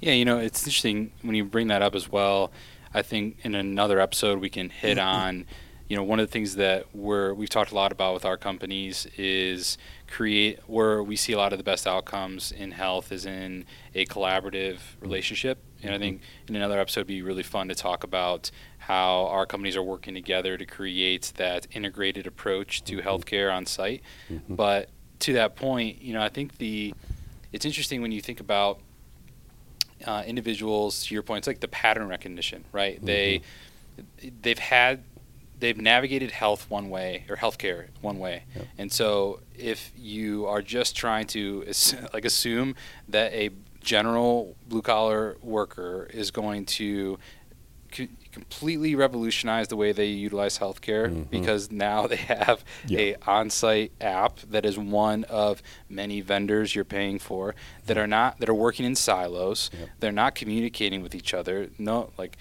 Yeah, 0.00 0.12
you 0.12 0.24
know, 0.24 0.38
it's 0.38 0.62
interesting 0.62 1.12
when 1.22 1.34
you 1.34 1.44
bring 1.44 1.68
that 1.68 1.82
up 1.82 1.94
as 1.94 2.10
well. 2.10 2.52
I 2.94 3.02
think 3.02 3.38
in 3.42 3.54
another 3.54 4.00
episode 4.00 4.38
we 4.38 4.48
can 4.48 4.70
hit 4.70 4.98
mm-hmm. 4.98 5.08
on, 5.08 5.46
you 5.88 5.96
know, 5.96 6.02
one 6.02 6.20
of 6.20 6.26
the 6.26 6.32
things 6.32 6.56
that 6.56 6.94
we're 6.94 7.32
we've 7.32 7.48
talked 7.48 7.72
a 7.72 7.74
lot 7.74 7.92
about 7.92 8.12
with 8.12 8.24
our 8.24 8.36
companies 8.36 9.06
is 9.16 9.78
create 10.06 10.60
where 10.66 11.02
we 11.02 11.16
see 11.16 11.32
a 11.32 11.38
lot 11.38 11.52
of 11.52 11.58
the 11.58 11.64
best 11.64 11.86
outcomes 11.86 12.52
in 12.52 12.72
health 12.72 13.10
is 13.10 13.24
in 13.24 13.64
a 13.94 14.04
collaborative 14.06 14.78
relationship. 15.00 15.58
And 15.82 15.94
I 15.94 15.98
think 15.98 16.20
in 16.46 16.56
another 16.56 16.78
episode, 16.78 17.00
it'd 17.00 17.08
be 17.08 17.22
really 17.22 17.42
fun 17.42 17.68
to 17.68 17.74
talk 17.74 18.04
about 18.04 18.50
how 18.78 19.26
our 19.26 19.46
companies 19.46 19.76
are 19.76 19.82
working 19.82 20.14
together 20.14 20.56
to 20.58 20.66
create 20.66 21.32
that 21.36 21.66
integrated 21.72 22.26
approach 22.26 22.82
to 22.84 22.96
mm-hmm. 22.96 23.08
healthcare 23.08 23.54
on 23.54 23.64
site. 23.64 24.02
Mm-hmm. 24.30 24.56
But 24.56 24.90
to 25.20 25.32
that 25.34 25.56
point, 25.56 26.02
you 26.02 26.12
know, 26.12 26.22
I 26.22 26.28
think 26.28 26.58
the 26.58 26.92
it's 27.52 27.64
interesting 27.64 28.02
when 28.02 28.12
you 28.12 28.20
think 28.20 28.40
about 28.40 28.80
uh, 30.06 30.22
individuals. 30.26 31.06
To 31.06 31.14
your 31.14 31.22
point, 31.22 31.38
it's 31.38 31.46
like 31.46 31.60
the 31.60 31.68
pattern 31.68 32.08
recognition, 32.08 32.64
right? 32.72 32.96
Mm-hmm. 32.96 33.06
They 33.06 33.40
they've 34.42 34.58
had 34.58 35.02
they've 35.60 35.76
navigated 35.76 36.30
health 36.30 36.68
one 36.70 36.88
way 36.90 37.24
or 37.28 37.36
healthcare 37.36 37.86
one 38.00 38.18
way, 38.18 38.44
yep. 38.54 38.66
and 38.78 38.92
so 38.92 39.40
if 39.56 39.92
you 39.96 40.46
are 40.46 40.62
just 40.62 40.96
trying 40.96 41.26
to 41.26 41.64
like 42.12 42.24
assume 42.24 42.74
that 43.08 43.32
a 43.32 43.50
general 43.80 44.56
blue 44.68 44.82
collar 44.82 45.36
worker 45.42 46.08
is 46.12 46.30
going 46.30 46.66
to 46.66 47.18
completely 48.32 48.94
revolutionize 48.94 49.68
the 49.68 49.76
way 49.76 49.92
they 49.92 50.06
utilize 50.06 50.58
healthcare 50.58 51.08
mm-hmm. 51.08 51.22
because 51.22 51.70
now 51.70 52.06
they 52.06 52.16
have 52.16 52.64
a 52.90 53.14
on-site 53.26 53.92
app 54.00 54.38
that 54.40 54.64
is 54.64 54.78
one 54.78 55.24
of 55.24 55.62
many 55.88 56.20
vendors 56.20 56.74
you're 56.74 56.84
paying 56.84 57.18
for 57.18 57.54
that 57.86 57.96
are 57.96 58.06
not 58.06 58.38
that 58.38 58.48
are 58.48 58.54
working 58.54 58.84
in 58.84 58.94
silos. 58.94 59.70
Yep. 59.72 59.88
They're 60.00 60.12
not 60.12 60.34
communicating 60.34 61.02
with 61.02 61.14
each 61.14 61.34
other. 61.34 61.70
No, 61.78 62.12
like 62.18 62.36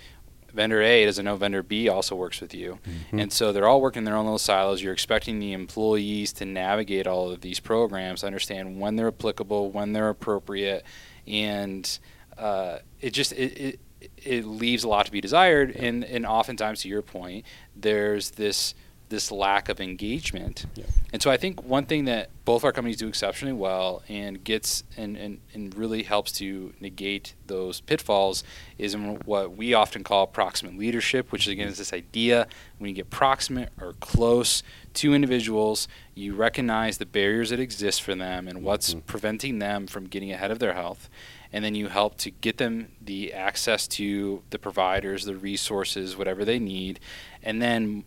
vendor 0.53 0.81
A 0.81 1.05
doesn't 1.05 1.23
know 1.25 1.35
vendor 1.35 1.63
B 1.63 1.89
also 1.89 2.15
works 2.15 2.41
with 2.41 2.53
you. 2.53 2.79
Mm-hmm. 2.87 3.19
And 3.19 3.33
so 3.33 3.51
they're 3.51 3.67
all 3.67 3.81
working 3.81 4.01
in 4.01 4.03
their 4.05 4.15
own 4.15 4.25
little 4.25 4.37
silos. 4.37 4.81
You're 4.81 4.93
expecting 4.93 5.39
the 5.39 5.53
employees 5.53 6.33
to 6.33 6.45
navigate 6.45 7.07
all 7.07 7.29
of 7.31 7.41
these 7.41 7.59
programs, 7.59 8.23
understand 8.23 8.79
when 8.79 8.95
they're 8.95 9.07
applicable, 9.07 9.71
when 9.71 9.93
they're 9.93 10.09
appropriate, 10.09 10.83
and 11.25 11.99
uh, 12.37 12.79
it 13.01 13.11
just 13.11 13.33
it, 13.33 13.59
it 13.59 13.79
it 14.17 14.45
leaves 14.45 14.83
a 14.83 14.87
lot 14.87 15.05
to 15.05 15.11
be 15.11 15.21
desired, 15.21 15.75
yeah. 15.75 15.85
and 15.85 16.03
and 16.03 16.25
oftentimes, 16.25 16.81
to 16.81 16.87
your 16.87 17.01
point, 17.01 17.45
there's 17.75 18.31
this 18.31 18.73
this 19.09 19.31
lack 19.31 19.69
of 19.69 19.79
engagement. 19.79 20.65
Yeah. 20.75 20.85
And 21.13 21.21
so 21.21 21.31
I 21.31 21.37
think 21.37 21.63
one 21.63 21.85
thing 21.85 22.05
that 22.05 22.29
both 22.45 22.63
our 22.63 22.71
companies 22.71 22.97
do 22.97 23.07
exceptionally 23.07 23.53
well 23.53 24.03
and 24.07 24.43
gets 24.43 24.83
and, 24.97 25.15
and, 25.15 25.39
and 25.53 25.75
really 25.75 26.03
helps 26.03 26.31
to 26.33 26.73
negate 26.79 27.33
those 27.47 27.81
pitfalls 27.81 28.43
is 28.77 28.93
in 28.93 29.15
what 29.25 29.55
we 29.55 29.73
often 29.73 30.03
call 30.03 30.27
proximate 30.27 30.77
leadership, 30.77 31.31
which 31.31 31.47
is 31.47 31.53
again 31.53 31.67
is 31.67 31.77
this 31.77 31.93
idea 31.93 32.47
when 32.77 32.89
you 32.89 32.95
get 32.95 33.09
proximate 33.09 33.69
or 33.79 33.93
close 33.99 34.63
to 34.95 35.13
individuals, 35.13 35.87
you 36.15 36.33
recognize 36.33 36.97
the 36.97 37.05
barriers 37.05 37.51
that 37.51 37.59
exist 37.59 38.01
for 38.01 38.15
them 38.15 38.47
and 38.47 38.63
what's 38.63 38.91
mm-hmm. 38.91 38.99
preventing 39.01 39.59
them 39.59 39.87
from 39.87 40.05
getting 40.07 40.31
ahead 40.31 40.51
of 40.51 40.59
their 40.59 40.73
health 40.73 41.09
and 41.53 41.63
then 41.63 41.75
you 41.75 41.87
help 41.87 42.17
to 42.17 42.31
get 42.31 42.57
them 42.57 42.89
the 43.01 43.33
access 43.33 43.87
to 43.87 44.43
the 44.49 44.59
providers, 44.59 45.25
the 45.25 45.35
resources, 45.35 46.17
whatever 46.17 46.43
they 46.43 46.59
need, 46.59 46.99
and 47.41 47.61
then 47.61 48.03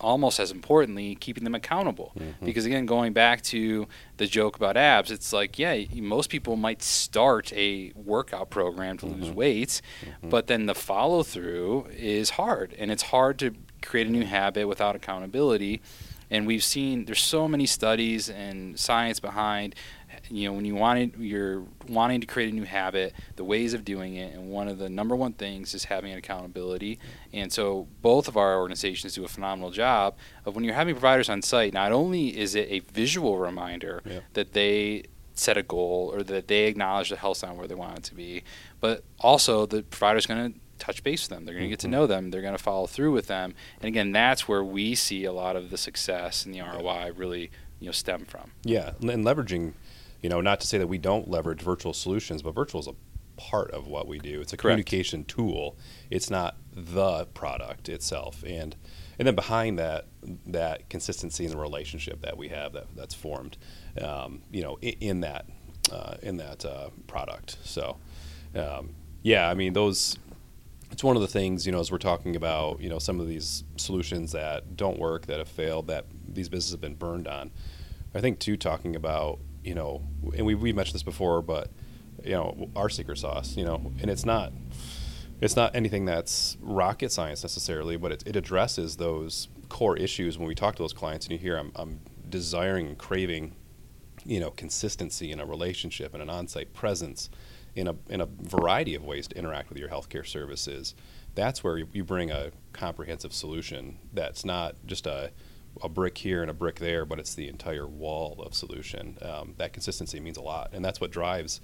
almost 0.00 0.40
as 0.40 0.50
importantly, 0.50 1.14
keeping 1.14 1.44
them 1.44 1.54
accountable. 1.54 2.12
Mhm. 2.18 2.44
Because 2.44 2.64
again, 2.66 2.84
going 2.86 3.12
back 3.12 3.42
to 3.42 3.86
the 4.16 4.26
joke 4.26 4.56
about 4.56 4.76
abs, 4.76 5.10
it's 5.10 5.32
like, 5.32 5.58
yeah, 5.58 5.84
most 5.94 6.30
people 6.30 6.56
might 6.56 6.82
start 6.82 7.52
a 7.54 7.92
workout 7.94 8.50
program 8.50 8.98
to 8.98 9.06
lose 9.06 9.30
Mhm. 9.30 9.34
weight, 9.34 9.80
Mhm. 10.22 10.30
but 10.30 10.46
then 10.48 10.66
the 10.66 10.74
follow 10.74 11.22
through 11.22 11.86
is 11.96 12.30
hard. 12.30 12.74
And 12.78 12.90
it's 12.90 13.04
hard 13.04 13.38
to 13.38 13.54
create 13.82 14.06
a 14.06 14.10
new 14.10 14.24
habit 14.24 14.66
without 14.66 14.96
accountability. 14.96 15.80
And 16.30 16.46
we've 16.46 16.64
seen 16.64 17.04
there's 17.04 17.20
so 17.22 17.46
many 17.46 17.66
studies 17.66 18.28
and 18.28 18.78
science 18.78 19.20
behind 19.20 19.74
you 20.30 20.48
know 20.48 20.52
when 20.54 20.64
you 20.64 20.74
wanted 20.74 21.14
you're 21.18 21.64
wanting 21.88 22.20
to 22.20 22.26
create 22.26 22.50
a 22.52 22.54
new 22.54 22.64
habit 22.64 23.12
the 23.36 23.44
ways 23.44 23.74
of 23.74 23.84
doing 23.84 24.14
it 24.16 24.34
and 24.34 24.48
one 24.50 24.68
of 24.68 24.78
the 24.78 24.88
number 24.88 25.14
one 25.14 25.32
things 25.32 25.74
is 25.74 25.84
having 25.84 26.12
an 26.12 26.18
accountability. 26.18 26.98
And 27.32 27.52
so 27.52 27.88
both 28.02 28.28
of 28.28 28.36
our 28.36 28.56
organizations 28.58 29.14
do 29.14 29.24
a 29.24 29.28
phenomenal 29.28 29.70
job 29.70 30.16
of 30.44 30.54
when 30.54 30.64
you're 30.64 30.74
having 30.74 30.94
providers 30.94 31.28
on 31.28 31.42
site 31.42 31.72
not 31.74 31.92
only 31.92 32.36
is 32.38 32.54
it 32.54 32.68
a 32.70 32.78
visual 32.80 33.38
reminder 33.38 34.02
Yeah. 34.06 34.20
that 34.34 34.52
they 34.52 35.04
set 35.34 35.56
a 35.56 35.62
goal 35.62 36.10
or 36.14 36.22
that 36.22 36.46
they 36.48 36.64
acknowledge 36.64 37.10
the 37.10 37.16
health 37.16 37.38
sign 37.38 37.56
where 37.56 37.66
they 37.66 37.74
want 37.74 37.98
it 37.98 38.04
to 38.04 38.14
be 38.14 38.42
but 38.80 39.02
also 39.20 39.66
the 39.66 39.82
provider's 39.82 40.26
going 40.26 40.52
to 40.52 40.58
touch 40.78 41.02
base 41.04 41.22
with 41.22 41.36
them. 41.36 41.44
They're 41.44 41.54
going 41.54 41.66
to 41.66 41.70
get 41.70 41.78
to 41.80 41.86
Mhm. 41.86 41.90
know 41.90 42.06
them. 42.06 42.30
They're 42.30 42.42
going 42.42 42.56
to 42.56 42.62
follow 42.62 42.86
through 42.86 43.12
with 43.12 43.26
them. 43.28 43.54
And 43.80 43.88
again 43.88 44.12
that's 44.12 44.48
where 44.48 44.62
we 44.64 44.94
see 44.94 45.24
a 45.24 45.32
lot 45.32 45.54
of 45.56 45.70
the 45.70 45.76
success 45.78 46.44
and 46.44 46.54
the 46.54 46.60
roi 46.62 47.12
really 47.14 47.50
you 47.80 47.86
know 47.86 47.92
stem 47.92 48.24
from. 48.24 48.52
Yeah, 48.64 48.92
and 49.00 49.24
leveraging, 49.24 49.74
you 50.24 50.30
know, 50.30 50.40
not 50.40 50.58
to 50.58 50.66
say 50.66 50.78
that 50.78 50.86
we 50.86 50.96
don't 50.96 51.28
leverage 51.28 51.60
virtual 51.60 51.92
solutions, 51.92 52.40
but 52.40 52.54
virtual 52.54 52.80
is 52.80 52.86
a 52.86 52.94
part 53.36 53.70
of 53.72 53.88
what 53.88 54.08
we 54.08 54.18
do. 54.18 54.40
It's 54.40 54.54
a 54.54 54.56
Correct. 54.56 54.72
communication 54.72 55.26
tool. 55.26 55.76
It's 56.08 56.30
not 56.30 56.56
the 56.72 57.26
product 57.34 57.90
itself, 57.90 58.42
and 58.42 58.74
and 59.18 59.28
then 59.28 59.34
behind 59.34 59.78
that, 59.78 60.06
that 60.46 60.88
consistency 60.88 61.44
in 61.44 61.50
the 61.50 61.58
relationship 61.58 62.22
that 62.22 62.38
we 62.38 62.48
have 62.48 62.72
that 62.72 62.86
that's 62.96 63.12
formed, 63.12 63.58
um, 64.00 64.40
you 64.50 64.62
know, 64.62 64.78
in, 64.80 64.94
in 65.00 65.20
that 65.20 65.44
uh, 65.92 66.14
in 66.22 66.38
that 66.38 66.64
uh, 66.64 66.88
product. 67.06 67.58
So, 67.62 67.98
um, 68.54 68.94
yeah, 69.20 69.50
I 69.50 69.52
mean 69.52 69.74
those. 69.74 70.16
It's 70.90 71.04
one 71.04 71.16
of 71.16 71.22
the 71.22 71.28
things, 71.28 71.66
you 71.66 71.72
know, 71.72 71.80
as 71.80 71.92
we're 71.92 71.98
talking 71.98 72.34
about, 72.34 72.80
you 72.80 72.88
know, 72.88 72.98
some 72.98 73.20
of 73.20 73.28
these 73.28 73.64
solutions 73.76 74.32
that 74.32 74.74
don't 74.74 74.98
work, 74.98 75.26
that 75.26 75.36
have 75.36 75.48
failed, 75.48 75.88
that 75.88 76.06
these 76.26 76.48
businesses 76.48 76.70
have 76.70 76.80
been 76.80 76.94
burned 76.94 77.28
on. 77.28 77.50
I 78.14 78.22
think 78.22 78.38
too 78.38 78.56
talking 78.56 78.96
about 78.96 79.38
you 79.64 79.74
know, 79.74 80.02
and 80.36 80.46
we 80.46 80.54
we 80.54 80.72
mentioned 80.72 80.94
this 80.94 81.02
before, 81.02 81.42
but 81.42 81.70
you 82.22 82.32
know, 82.32 82.70
our 82.76 82.88
secret 82.88 83.18
sauce, 83.18 83.56
you 83.56 83.64
know, 83.64 83.92
and 84.00 84.10
it's 84.10 84.24
not 84.24 84.52
it's 85.40 85.56
not 85.56 85.74
anything 85.74 86.04
that's 86.04 86.56
rocket 86.60 87.10
science 87.10 87.42
necessarily, 87.42 87.96
but 87.96 88.12
it, 88.12 88.22
it 88.26 88.36
addresses 88.36 88.96
those 88.96 89.48
core 89.68 89.96
issues 89.96 90.38
when 90.38 90.46
we 90.46 90.54
talk 90.54 90.76
to 90.76 90.82
those 90.82 90.92
clients 90.92 91.26
and 91.26 91.32
you 91.32 91.38
hear 91.38 91.56
I'm 91.56 91.72
I'm 91.74 92.00
desiring 92.28 92.86
and 92.86 92.98
craving, 92.98 93.56
you 94.24 94.40
know, 94.40 94.50
consistency 94.50 95.32
in 95.32 95.40
a 95.40 95.46
relationship 95.46 96.14
and 96.14 96.22
an 96.22 96.30
on-site 96.30 96.72
presence 96.72 97.30
in 97.74 97.88
a 97.88 97.96
in 98.08 98.20
a 98.20 98.26
variety 98.26 98.94
of 98.94 99.04
ways 99.04 99.26
to 99.28 99.36
interact 99.36 99.68
with 99.68 99.78
your 99.78 99.88
healthcare 99.88 100.26
services. 100.26 100.94
That's 101.34 101.64
where 101.64 101.78
you, 101.78 101.88
you 101.92 102.04
bring 102.04 102.30
a 102.30 102.52
comprehensive 102.72 103.32
solution 103.32 103.98
that's 104.12 104.44
not 104.44 104.76
just 104.86 105.06
a 105.06 105.32
a 105.82 105.88
brick 105.88 106.18
here 106.18 106.40
and 106.42 106.50
a 106.50 106.54
brick 106.54 106.76
there, 106.76 107.04
but 107.04 107.18
it's 107.18 107.34
the 107.34 107.48
entire 107.48 107.86
wall 107.86 108.42
of 108.44 108.54
solution. 108.54 109.18
Um, 109.22 109.54
that 109.58 109.72
consistency 109.72 110.20
means 110.20 110.36
a 110.36 110.42
lot, 110.42 110.70
and 110.72 110.84
that's 110.84 111.00
what 111.00 111.10
drives 111.10 111.60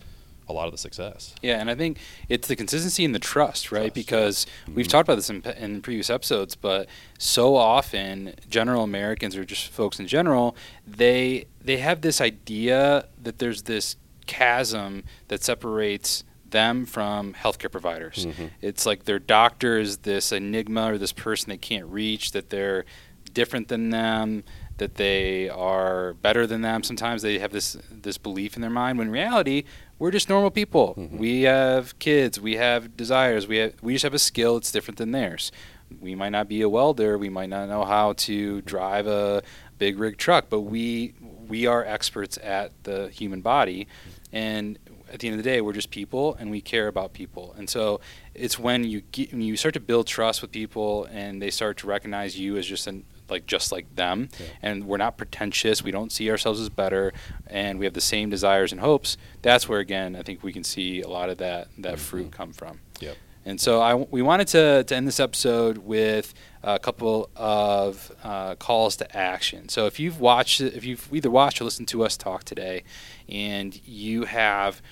a 0.49 0.53
lot 0.53 0.67
of 0.67 0.73
the 0.73 0.79
success. 0.79 1.35
Yeah, 1.43 1.61
and 1.61 1.71
I 1.71 1.77
think 1.77 1.99
it's 2.29 2.49
the 2.49 2.57
consistency 2.57 3.05
and 3.05 3.15
the 3.15 3.21
trust, 3.21 3.71
right? 3.71 3.83
Trust, 3.83 3.95
Because 3.95 4.47
we've 4.75 4.87
Mhm. 4.87 4.91
talked 4.91 5.09
about 5.09 5.15
this 5.15 5.31
in, 5.31 5.43
in 5.43 5.81
previous 5.81 6.11
episodes, 6.11 6.57
but 6.57 6.89
so 7.19 7.55
often 7.55 8.35
general 8.49 8.83
Americans 8.83 9.37
or 9.37 9.45
just 9.45 9.69
folks 9.69 10.01
in 10.01 10.07
general, 10.09 10.57
they 10.87 11.47
they 11.63 11.77
have 11.77 12.01
this 12.01 12.21
idea 12.23 13.07
that 13.23 13.39
there's 13.39 13.63
this 13.65 13.95
chasm 14.27 15.05
that 15.29 15.45
separates 15.45 16.25
them 16.49 16.85
from 16.87 17.35
healthcare 17.35 17.71
providers. 17.71 18.27
Mhm. 18.27 18.51
It's 18.61 18.85
like 18.87 19.05
their 19.05 19.19
doctor 19.21 19.79
is 19.79 19.99
this 19.99 20.33
enigma 20.33 20.93
or 20.95 20.99
this 20.99 21.13
person 21.13 21.51
they 21.51 21.59
can't 21.59 21.87
reach, 21.87 22.33
that 22.33 22.51
they're 22.51 22.85
different 23.33 23.69
than 23.69 23.91
them, 23.91 24.45
that 24.79 24.95
they 24.95 25.49
are 25.49 26.15
better 26.15 26.47
than 26.47 26.63
them. 26.63 26.83
Sometimes 26.83 27.23
they 27.23 27.39
have 27.39 27.53
this 27.53 27.77
this 27.91 28.19
belief 28.19 28.57
in 28.57 28.63
their 28.63 28.71
mind 28.71 28.99
when 28.99 29.09
in 29.09 29.13
reality 29.13 29.65
we're 29.99 30.11
just 30.11 30.29
normal 30.29 30.51
people. 30.51 30.95
Mhm. 30.97 31.19
We 31.19 31.43
have 31.43 31.99
kids, 31.99 32.41
we 32.41 32.57
have 32.57 32.97
desires, 32.97 33.47
we 33.47 33.59
have 33.59 33.75
we 33.83 33.93
just 33.95 34.05
have 34.05 34.15
a 34.15 34.19
skill 34.19 34.55
that's 34.55 34.73
different 34.73 34.99
than 34.99 35.13
theirs. 35.13 35.53
We 36.01 36.15
might 36.15 36.31
not 36.31 36.49
be 36.49 36.63
a 36.63 36.69
welder, 36.69 37.19
we 37.19 37.29
might 37.29 37.49
not 37.51 37.69
know 37.69 37.85
how 37.85 38.15
to 38.15 38.63
drive 38.63 39.07
a 39.07 39.43
big 39.79 39.99
rig 39.99 40.17
truck, 40.17 40.47
but 40.49 40.61
we 40.61 41.15
we 41.49 41.67
are 41.67 41.85
experts 41.85 42.39
at 42.43 42.73
the 42.85 43.09
human 43.09 43.41
body 43.41 43.89
and 44.33 44.79
at 45.13 45.19
the 45.19 45.27
end 45.27 45.37
of 45.37 45.43
the 45.45 45.51
day 45.51 45.61
we're 45.61 45.73
just 45.73 45.91
people 45.91 46.37
and 46.39 46.51
we 46.51 46.61
care 46.61 46.87
about 46.87 47.13
people. 47.13 47.53
And 47.59 47.69
so 47.69 48.01
it's 48.35 48.59
when 48.59 48.85
you 48.85 49.01
get, 49.11 49.33
when 49.33 49.43
you 49.43 49.57
start 49.57 49.75
to 49.75 49.81
build 49.81 50.07
trust 50.07 50.41
with 50.41 50.53
people 50.53 51.07
and 51.07 51.43
they 51.43 51.51
start 51.51 51.79
to 51.79 51.89
recognize 51.89 52.39
you 52.39 52.57
as 52.57 52.67
just 52.67 52.87
an 52.87 53.05
like 53.31 53.47
just 53.47 53.71
like 53.73 53.95
them 53.97 54.29
Yeah. 54.39 54.47
and 54.63 54.85
we're 54.87 54.97
not 54.97 55.17
pretentious 55.17 55.83
we 55.83 55.91
don't 55.91 56.11
see 56.13 56.31
ourselves 56.31 56.61
as 56.61 56.69
better 56.69 57.13
and 57.47 57.79
we 57.79 57.85
have 57.87 57.95
the 57.95 58.01
same 58.01 58.31
desires 58.31 58.73
and 58.73 58.81
hopes 58.81 59.17
that's 59.43 59.69
where 59.69 59.81
again 59.81 60.17
i 60.17 60.23
think 60.23 60.43
we 60.43 60.53
can 60.53 60.65
see 60.65 61.01
a 61.03 61.09
lot 61.09 61.31
of 61.31 61.39
that 61.39 61.69
that 61.79 61.99
fruit 61.99 62.29
Mhm. 62.29 62.33
come 62.33 62.53
from 62.53 62.81
Yep. 63.01 63.17
and 63.47 63.61
so 63.61 63.81
I, 63.81 63.95
we 63.95 64.21
wanted 64.21 64.49
to, 64.49 64.85
to 64.85 64.95
end 64.95 65.07
this 65.09 65.19
episode 65.21 65.79
with 65.79 66.35
a 66.63 66.79
couple 66.79 67.31
of 67.37 68.13
uh, 68.23 68.55
calls 68.57 68.97
to 68.97 69.17
action. 69.17 69.71
So 69.71 69.87
if 69.87 69.99
you've 69.99 70.21
watched, 70.21 70.61
if 70.61 70.85
you've 70.85 71.09
either 71.11 71.31
watched 71.31 71.59
or 71.59 71.65
listened 71.65 71.89
to 71.89 72.05
us 72.05 72.19
talk 72.19 72.45
today, 72.45 72.83
and 73.31 73.81
you 73.87 74.25
have 74.27 74.83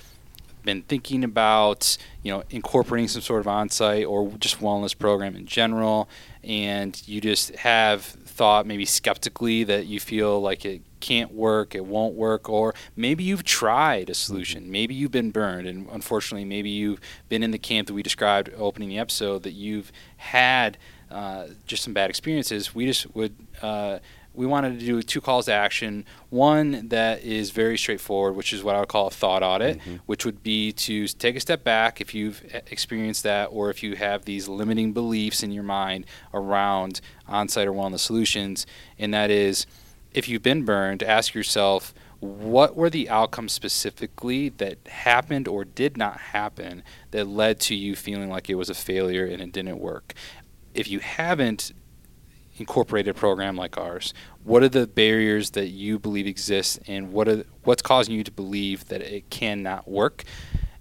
been 0.62 0.82
thinking 0.82 1.24
about, 1.24 1.96
you 2.22 2.32
know, 2.32 2.42
incorporating 2.50 3.08
some 3.08 3.22
sort 3.22 3.40
of 3.40 3.48
on-site 3.48 4.04
or 4.04 4.30
just 4.38 4.60
wellness 4.60 4.96
program 4.96 5.36
in 5.36 5.46
general, 5.46 6.08
and 6.42 7.00
you 7.06 7.20
just 7.20 7.54
have 7.56 8.02
thought 8.02 8.66
maybe 8.66 8.84
skeptically 8.84 9.64
that 9.64 9.86
you 9.86 9.98
feel 10.00 10.40
like 10.40 10.64
it 10.64 10.82
can't 11.00 11.32
work, 11.32 11.74
it 11.74 11.84
won't 11.84 12.14
work, 12.14 12.48
or 12.48 12.74
maybe 12.96 13.24
you've 13.24 13.44
tried 13.44 14.10
a 14.10 14.14
solution, 14.14 14.70
maybe 14.70 14.94
you've 14.94 15.10
been 15.10 15.30
burned, 15.30 15.66
and 15.66 15.88
unfortunately, 15.90 16.44
maybe 16.44 16.70
you've 16.70 17.00
been 17.28 17.42
in 17.42 17.50
the 17.50 17.58
camp 17.58 17.86
that 17.86 17.94
we 17.94 18.02
described 18.02 18.50
opening 18.56 18.88
the 18.88 18.98
episode 18.98 19.42
that 19.42 19.52
you've 19.52 19.92
had 20.16 20.76
uh, 21.10 21.46
just 21.66 21.82
some 21.82 21.94
bad 21.94 22.10
experiences. 22.10 22.74
We 22.74 22.86
just 22.86 23.14
would. 23.14 23.34
Uh, 23.62 23.98
we 24.38 24.46
wanted 24.46 24.78
to 24.78 24.86
do 24.86 25.02
two 25.02 25.20
calls 25.20 25.46
to 25.46 25.52
action. 25.52 26.04
One 26.30 26.88
that 26.90 27.24
is 27.24 27.50
very 27.50 27.76
straightforward, 27.76 28.36
which 28.36 28.52
is 28.52 28.62
what 28.62 28.76
I 28.76 28.80
would 28.80 28.88
call 28.88 29.08
a 29.08 29.10
thought 29.10 29.42
audit, 29.42 29.80
Mhm. 29.80 29.98
which 30.06 30.24
would 30.24 30.44
be 30.44 30.70
to 30.72 31.08
take 31.08 31.34
a 31.34 31.40
step 31.40 31.64
back 31.64 32.00
if 32.00 32.14
you've 32.14 32.44
e- 32.44 32.58
experienced 32.70 33.24
that 33.24 33.46
or 33.50 33.68
if 33.68 33.82
you 33.82 33.96
have 33.96 34.24
these 34.26 34.46
limiting 34.46 34.92
beliefs 34.92 35.42
in 35.42 35.50
your 35.50 35.64
mind 35.64 36.06
around 36.32 37.00
on 37.26 37.48
site 37.48 37.66
or 37.66 37.72
wellness 37.72 37.98
solutions. 37.98 38.64
And 38.96 39.12
that 39.12 39.28
is, 39.30 39.66
if 40.14 40.28
you've 40.28 40.42
been 40.44 40.64
burned, 40.64 41.02
ask 41.02 41.34
yourself, 41.34 41.92
what 42.20 42.76
were 42.76 42.90
the 42.90 43.08
outcomes 43.10 43.52
specifically 43.52 44.50
that 44.50 44.78
happened 44.86 45.48
or 45.48 45.64
did 45.64 45.96
not 45.96 46.18
happen 46.32 46.84
that 47.10 47.26
led 47.26 47.58
to 47.60 47.74
you 47.74 47.96
feeling 47.96 48.28
like 48.30 48.48
it 48.48 48.54
was 48.54 48.70
a 48.70 48.74
failure 48.74 49.26
and 49.26 49.42
it 49.42 49.50
didn't 49.50 49.80
work? 49.80 50.14
If 50.74 50.88
you 50.88 51.00
haven't 51.00 51.72
incorporated 52.58 53.16
program 53.16 53.56
like 53.56 53.76
ours, 53.78 54.12
what 54.44 54.62
are 54.62 54.68
the 54.68 54.86
barriers 54.86 55.50
that 55.50 55.68
you 55.68 55.98
believe 55.98 56.26
exist, 56.26 56.78
and 56.86 57.12
what 57.12 57.28
are 57.28 57.44
what's 57.64 57.82
causing 57.82 58.14
you 58.14 58.24
to 58.24 58.30
believe 58.32 58.88
that 58.88 59.00
it 59.02 59.30
cannot 59.30 59.88
work? 59.88 60.24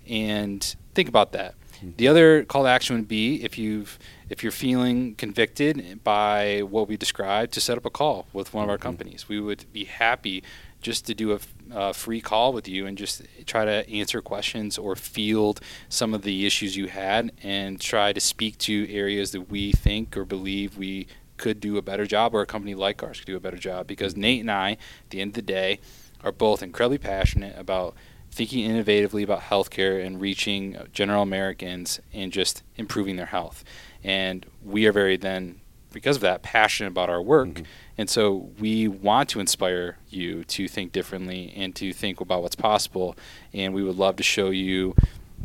And 0.08 0.64
think 0.94 1.10
about 1.10 1.32
that. 1.34 1.56
The 1.98 2.08
other 2.08 2.44
call 2.44 2.64
to 2.64 2.70
action 2.70 2.96
would 2.96 3.08
be 3.08 3.44
if 3.44 3.58
you've 3.58 4.00
if 4.30 4.42
you're 4.44 4.52
feeling 4.52 5.16
convicted 5.16 6.04
by 6.04 6.62
what 6.62 6.88
we 6.90 6.98
described, 6.98 7.54
to 7.54 7.62
set 7.62 7.78
up 7.78 7.86
a 7.86 7.90
call 7.90 8.26
with 8.34 8.54
one 8.54 8.64
of 8.66 8.70
our 8.70 8.78
Mhm. 8.78 8.82
companies. 8.82 9.30
We 9.30 9.40
would 9.40 9.66
be 9.72 9.86
happy 9.86 10.44
just 10.82 11.06
to 11.08 11.14
do 11.16 11.38
a 11.74 11.94
free 11.94 12.20
call 12.22 12.52
with 12.54 12.68
you 12.68 12.86
and 12.86 12.98
just 12.98 13.22
try 13.46 13.64
to 13.66 13.90
answer 13.90 14.22
questions 14.22 14.78
or 14.78 14.96
field 14.96 15.60
some 15.90 16.14
of 16.14 16.22
the 16.24 16.46
issues 16.46 16.76
you 16.76 16.88
had 16.88 17.32
and 17.42 17.80
try 17.80 18.12
to 18.14 18.20
speak 18.20 18.58
to 18.60 18.92
areas 18.92 19.32
that 19.32 19.50
we 19.50 19.72
think 19.72 20.16
or 20.18 20.24
believe 20.26 20.78
we 20.78 21.08
could 21.38 21.60
do 21.60 21.78
a 21.78 21.82
better 21.82 22.06
job 22.06 22.34
or 22.34 22.42
a 22.42 22.46
company 22.46 22.76
like 22.76 23.02
ours 23.04 23.20
could 23.20 23.28
do 23.28 23.38
a 23.38 23.40
better 23.40 23.58
job 23.58 23.88
because 23.88 24.16
Nate 24.16 24.42
and 24.42 24.52
I, 24.52 24.72
at 24.72 25.10
the 25.10 25.22
end 25.22 25.30
of 25.30 25.36
the 25.36 25.42
day, 25.42 25.80
are 26.24 26.32
both 26.32 26.64
incredibly 26.64 26.98
passionate 26.98 27.58
about 27.58 27.96
thinking 28.32 28.70
innovatively 28.70 29.24
about 29.24 29.42
healthcare 29.42 30.06
and 30.06 30.20
reaching 30.22 30.78
general 30.94 31.24
Americans 31.24 32.00
and 32.14 32.32
just 32.32 32.64
improving 32.76 33.16
their 33.16 33.28
health. 33.28 33.64
And 34.04 34.46
we 34.64 34.86
are 34.86 34.92
very 34.92 35.18
then 35.18 35.60
because 35.94 36.18
of 36.18 36.22
that 36.22 36.44
passionate 36.44 36.90
about 36.90 37.10
our 37.10 37.22
work. 37.22 37.48
Mhm. 37.48 37.66
And 37.98 38.10
so 38.10 38.52
we 38.60 38.88
want 38.88 39.30
to 39.30 39.40
inspire 39.40 39.98
you 40.10 40.44
to 40.44 40.68
think 40.68 40.92
differently 40.92 41.54
and 41.56 41.74
to 41.76 41.94
think 41.94 42.20
about 42.20 42.44
what's 42.44 42.56
possible. 42.56 43.16
And 43.54 43.74
we 43.74 43.82
would 43.82 43.96
love 43.96 44.18
to 44.18 44.24
show 44.24 44.52
you, 44.52 44.96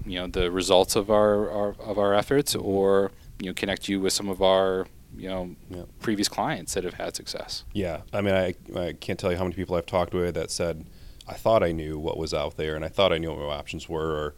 you 0.04 0.18
know, 0.18 0.26
the 0.26 0.50
results 0.50 0.94
of 0.96 1.10
our, 1.10 1.50
our 1.50 1.74
of 1.80 1.98
our 1.98 2.12
efforts 2.12 2.54
or 2.54 3.12
you 3.40 3.46
know 3.46 3.54
connect 3.54 3.88
you 3.88 4.00
with 4.00 4.12
some 4.12 4.28
of 4.28 4.42
our 4.42 4.86
you 5.16 5.28
know 5.28 5.54
Yeah. 5.70 5.82
previous 6.00 6.28
clients 6.28 6.74
that 6.74 6.84
have 6.84 6.94
had 6.94 7.14
success. 7.16 7.64
Yeah, 7.72 8.02
I 8.12 8.20
mean, 8.20 8.34
I, 8.34 8.54
I 8.78 8.92
can't 8.94 9.18
tell 9.18 9.30
you 9.30 9.36
how 9.38 9.44
many 9.44 9.54
people 9.56 9.76
I've 9.76 9.86
talked 9.86 10.14
with 10.14 10.34
that 10.34 10.50
said, 10.50 10.86
I 11.28 11.34
thought 11.34 11.62
I 11.62 11.72
knew 11.72 11.98
what 11.98 12.16
was 12.18 12.34
out 12.34 12.56
there 12.56 12.74
and 12.76 12.84
I 12.84 12.88
thought 12.88 13.12
I 13.12 13.18
knew 13.18 13.30
what 13.30 13.38
my 13.38 13.54
options 13.54 13.88
were, 13.88 14.10
or 14.12 14.34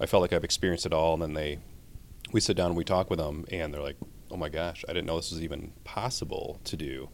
I 0.00 0.06
felt 0.06 0.20
like 0.20 0.32
I've 0.32 0.44
experienced 0.44 0.84
it 0.86 0.92
all. 0.92 1.14
And 1.14 1.22
then 1.22 1.32
they, 1.34 1.58
we 2.32 2.40
sit 2.40 2.56
down 2.56 2.66
and 2.66 2.76
we 2.76 2.84
talk 2.84 3.08
with 3.08 3.18
them 3.18 3.44
and 3.50 3.72
they're 3.72 3.82
like, 3.82 3.96
oh 4.30 4.36
my 4.36 4.48
gosh, 4.48 4.84
I 4.88 4.92
didn't 4.92 5.06
know 5.06 5.16
this 5.16 5.30
was 5.30 5.42
even 5.42 5.72
possible 5.84 6.60
to 6.64 6.76
do. 6.76 7.08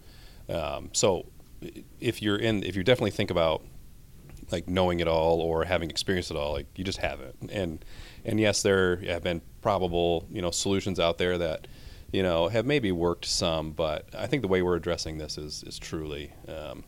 Um, 0.48 0.90
so 0.92 1.26
if 2.00 2.20
you're 2.20 2.36
in, 2.36 2.64
if 2.64 2.74
you 2.74 2.82
definitely 2.82 3.12
think 3.12 3.30
about 3.30 3.62
like 4.50 4.68
knowing 4.68 4.98
it 5.00 5.06
all 5.06 5.40
or 5.40 5.64
having 5.64 5.88
experienced 5.88 6.30
it 6.30 6.36
all, 6.36 6.52
like 6.52 6.66
you 6.76 6.82
just 6.84 6.98
haven't. 6.98 7.36
And, 7.52 7.84
and 8.24 8.40
yes, 8.40 8.62
there 8.62 8.96
have 9.06 9.22
been 9.22 9.40
probable, 9.60 10.26
you 10.30 10.42
know, 10.42 10.50
solutions 10.50 10.98
out 10.98 11.18
there 11.18 11.38
that, 11.38 11.68
you 12.12 12.22
know, 12.22 12.48
have 12.48 12.66
maybe 12.66 12.92
worked 12.92 13.24
some, 13.24 13.72
but 13.72 14.06
I 14.16 14.26
think 14.26 14.42
the 14.42 14.48
way 14.48 14.62
we're 14.62 14.76
addressing 14.76 15.18
this 15.18 15.38
is, 15.38 15.64
is 15.66 15.78
truly, 15.78 16.32
um, 16.46 16.84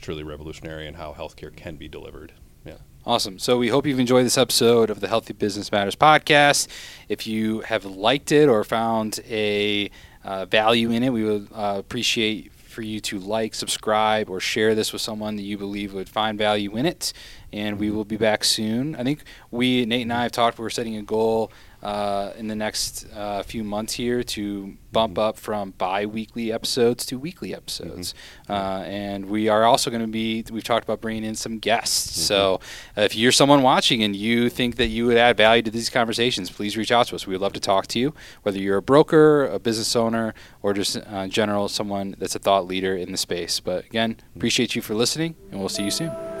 truly 0.00 0.22
revolutionary 0.22 0.86
in 0.86 0.94
how 0.94 1.12
healthcare 1.12 1.54
can 1.54 1.76
be 1.76 1.88
delivered. 1.88 2.32
Yeah. 2.64 2.78
Awesome. 3.04 3.40
So 3.40 3.58
we 3.58 3.68
hope 3.68 3.86
you've 3.86 3.98
enjoyed 3.98 4.24
this 4.24 4.38
episode 4.38 4.88
of 4.88 5.00
the 5.00 5.08
Healthy 5.08 5.32
Business 5.32 5.72
Matters 5.72 5.96
podcast. 5.96 6.68
If 7.08 7.26
you 7.26 7.60
have 7.60 7.84
liked 7.84 8.30
it 8.30 8.48
or 8.48 8.62
found 8.62 9.18
a 9.28 9.90
uh, 10.24 10.46
value 10.46 10.92
in 10.92 11.02
it, 11.02 11.10
we 11.10 11.24
would 11.24 11.48
uh, 11.52 11.74
appreciate 11.78 12.52
for 12.52 12.82
you 12.82 13.00
to 13.00 13.18
like, 13.18 13.54
subscribe, 13.54 14.30
or 14.30 14.38
share 14.40 14.74
this 14.74 14.92
with 14.92 15.02
someone 15.02 15.36
that 15.36 15.42
you 15.42 15.58
believe 15.58 15.92
would 15.92 16.08
find 16.08 16.38
value 16.38 16.76
in 16.76 16.86
it. 16.86 17.12
And 17.52 17.78
we 17.78 17.90
will 17.90 18.04
be 18.04 18.16
back 18.16 18.44
soon. 18.44 18.94
I 18.94 19.02
think 19.02 19.24
we, 19.50 19.84
Nate 19.84 20.02
and 20.02 20.12
I, 20.12 20.22
have 20.22 20.32
talked. 20.32 20.58
We're 20.58 20.70
setting 20.70 20.96
a 20.96 21.02
goal 21.02 21.52
uh, 21.82 22.32
in 22.36 22.48
the 22.48 22.54
next 22.54 23.06
uh, 23.14 23.42
few 23.42 23.64
months 23.64 23.94
here 23.94 24.22
to 24.22 24.76
bump 24.92 25.18
up 25.18 25.38
from 25.38 25.70
bi-weekly 25.78 26.52
episodes 26.52 27.04
to 27.06 27.18
weekly 27.18 27.54
episodes. 27.54 28.14
Uh, 28.48 28.84
and 28.86 29.26
we 29.26 29.48
are 29.48 29.64
also 29.64 29.90
going 29.90 30.02
to 30.02 30.08
be. 30.08 30.44
We've 30.52 30.62
talked 30.62 30.84
about 30.84 31.00
bringing 31.00 31.24
in 31.24 31.34
some 31.34 31.58
guests. 31.58 32.20
So 32.20 32.60
uh, 32.96 33.02
if 33.02 33.16
you're 33.16 33.32
someone 33.32 33.62
watching 33.62 34.02
and 34.02 34.14
you 34.14 34.48
think 34.48 34.76
that 34.76 34.88
you 34.88 35.06
would 35.06 35.16
add 35.16 35.36
value 35.36 35.62
to 35.62 35.70
these 35.70 35.90
conversations, 35.90 36.50
please 36.50 36.76
reach 36.76 36.92
out 36.92 37.06
to 37.08 37.16
us. 37.16 37.26
We 37.26 37.34
would 37.34 37.40
love 37.40 37.54
to 37.54 37.60
talk 37.60 37.86
to 37.88 37.98
you, 37.98 38.14
whether 38.42 38.58
you're 38.58 38.78
a 38.78 38.82
broker, 38.82 39.46
a 39.46 39.58
business 39.58 39.96
owner, 39.96 40.34
or 40.62 40.74
just 40.74 40.96
uh, 40.96 41.26
general 41.26 41.68
someone 41.68 42.14
that's 42.18 42.34
a 42.34 42.38
thought 42.38 42.66
leader 42.66 42.96
in 42.96 43.10
the 43.12 43.18
space. 43.18 43.60
But 43.60 43.86
again, 43.86 44.18
appreciate 44.36 44.76
you 44.76 44.82
for 44.82 44.94
listening, 44.94 45.34
and 45.50 45.58
we'll 45.58 45.68
see 45.68 45.84
you 45.84 45.90
soon. 45.90 46.31